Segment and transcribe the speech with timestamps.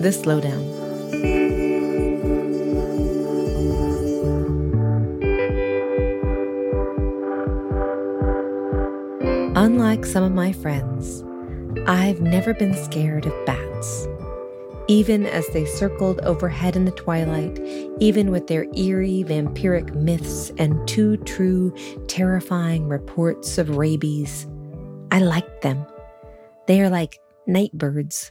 [0.00, 0.62] The Slowdown.
[9.56, 11.24] Unlike some of my friends,
[11.88, 14.06] I've never been scared of bats.
[14.86, 17.58] Even as they circled overhead in the twilight,
[17.98, 21.74] even with their eerie vampiric myths and too true,
[22.06, 24.46] terrifying reports of rabies,
[25.10, 25.84] I liked them.
[26.68, 27.18] They are like
[27.48, 28.30] night birds.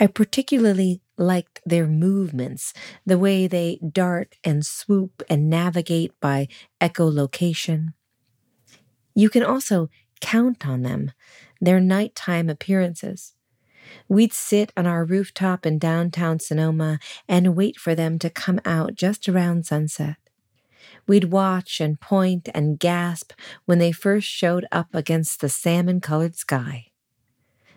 [0.00, 2.72] I particularly liked their movements,
[3.04, 6.48] the way they dart and swoop and navigate by
[6.80, 7.92] echolocation.
[9.14, 9.90] You can also
[10.22, 11.12] count on them,
[11.60, 13.34] their nighttime appearances.
[14.08, 18.94] We'd sit on our rooftop in downtown Sonoma and wait for them to come out
[18.94, 20.16] just around sunset.
[21.06, 23.32] We'd watch and point and gasp
[23.66, 26.89] when they first showed up against the salmon colored sky.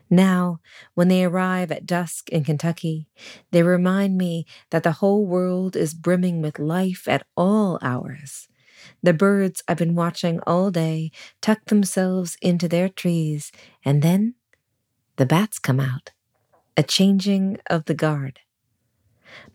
[0.09, 0.59] Now,
[0.93, 3.07] when they arrive at dusk in Kentucky,
[3.51, 8.47] they remind me that the whole world is brimming with life at all hours.
[9.01, 13.51] The birds I've been watching all day tuck themselves into their trees,
[13.83, 14.35] and then
[15.15, 16.11] the bats come out,
[16.75, 18.39] a changing of the guard.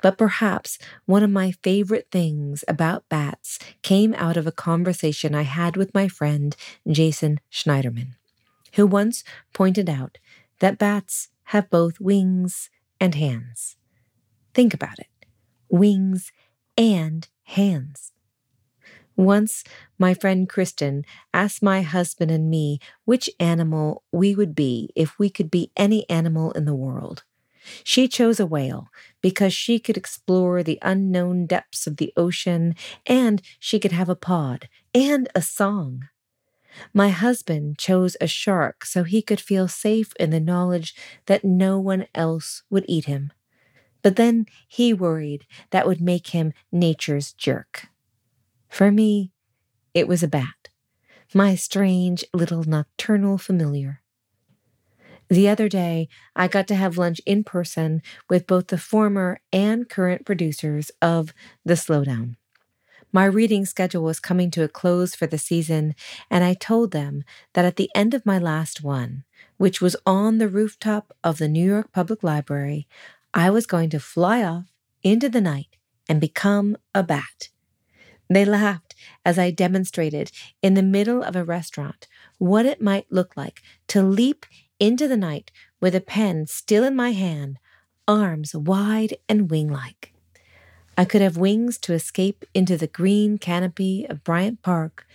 [0.03, 5.43] But perhaps one of my favorite things about bats came out of a conversation I
[5.43, 6.57] had with my friend
[6.91, 8.15] Jason Schneiderman,
[8.74, 10.19] who once pointed out
[10.61, 13.77] that bats have both wings and hands.
[14.55, 15.06] Think about it
[15.70, 16.33] wings
[16.77, 18.12] and hands.
[19.16, 19.64] Once,
[19.98, 25.28] my friend Kristen asked my husband and me which animal we would be if we
[25.28, 27.24] could be any animal in the world.
[27.83, 28.89] She chose a whale
[29.20, 32.74] because she could explore the unknown depths of the ocean
[33.07, 36.08] and she could have a pod and a song.
[36.92, 40.95] My husband chose a shark so he could feel safe in the knowledge
[41.27, 43.33] that no one else would eat him.
[44.02, 47.89] But then he worried that would make him nature's jerk.
[48.68, 49.33] For me,
[49.95, 50.68] it was a bat,
[51.34, 54.02] my strange little nocturnal familiar.
[55.28, 59.89] The other day, I got to have lunch in person with both the former and
[59.89, 61.34] current producers of
[61.64, 62.36] The Slowdown.
[63.13, 65.95] My reading schedule was coming to a close for the season,
[66.30, 67.24] and I told them
[67.55, 69.24] that at the end of my last one,
[69.57, 72.86] which was on the rooftop of the New York Public Library,
[73.33, 74.67] I was going to fly off
[75.02, 75.77] into the night
[76.08, 77.48] and become a bat
[78.30, 78.95] they laughed
[79.25, 80.30] as I demonstrated
[80.63, 82.07] in the middle of a restaurant
[82.39, 84.45] what it might look like to leap
[84.79, 87.58] into the night with a pen still in my hand,
[88.07, 90.13] arms wide and wing like.
[90.98, 95.07] I could have wings to escape into the green canopy of Bryant Park,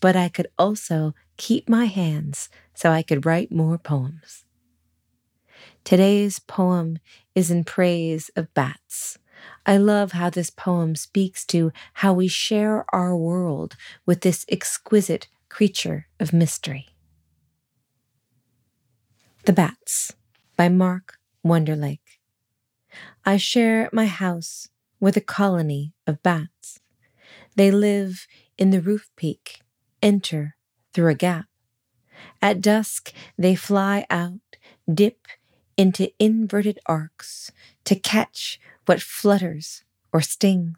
[0.00, 4.46] but I could also keep my hands so I could write more poems.
[5.84, 7.00] Today's poem
[7.34, 9.18] is in praise of bats.
[9.66, 13.76] I love how this poem speaks to how we share our world
[14.06, 16.86] with this exquisite creature of mystery.
[19.44, 20.14] The Bats
[20.56, 22.00] by Mark Wunderlich.
[23.26, 24.68] I share my house
[25.00, 26.80] with a colony of bats.
[27.54, 28.26] They live
[28.58, 29.60] in the roof peak,
[30.02, 30.56] enter
[30.92, 31.46] through a gap.
[32.40, 34.40] At dusk, they fly out,
[34.92, 35.26] dip
[35.76, 37.50] into inverted arcs
[37.84, 40.76] to catch what flutters or stings,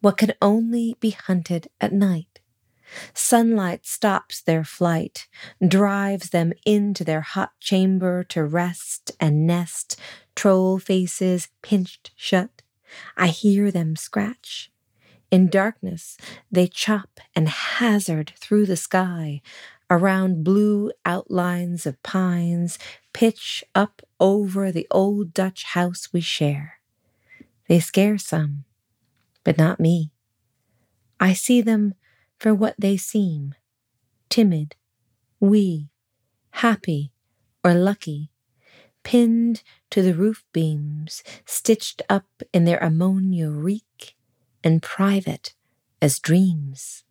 [0.00, 2.40] what can only be hunted at night.
[3.12, 5.28] Sunlight stops their flight,
[5.66, 9.98] drives them into their hot chamber to rest and nest,
[10.34, 12.62] troll faces pinched shut.
[13.16, 14.70] I hear them scratch.
[15.30, 16.16] In darkness,
[16.50, 19.42] they chop and hazard through the sky,
[19.90, 22.78] around blue outlines of pines,
[23.12, 26.80] pitch up over the old Dutch house we share.
[27.68, 28.64] They scare some,
[29.44, 30.12] but not me.
[31.20, 31.94] I see them
[32.38, 33.54] for what they seem
[34.28, 34.76] timid,
[35.40, 35.88] wee,
[36.50, 37.12] happy,
[37.64, 38.30] or lucky,
[39.02, 44.16] pinned to the roof beams, stitched up in their ammonia reek,
[44.62, 45.54] and private
[46.00, 47.04] as dreams.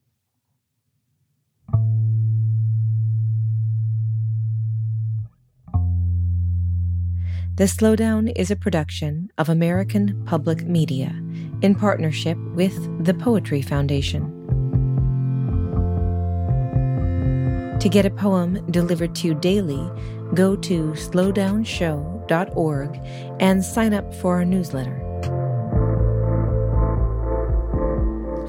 [7.58, 11.10] The Slowdown is a production of American Public Media
[11.64, 14.32] in partnership with the Poetry Foundation.
[17.80, 19.90] To get a poem delivered to you daily,
[20.38, 23.00] go to slowdownshow.org
[23.40, 25.04] and sign up for our newsletter.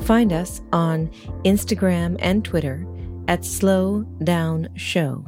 [0.04, 1.10] Find us on
[1.44, 2.86] Instagram and Twitter
[3.26, 5.26] at Slow Down Show.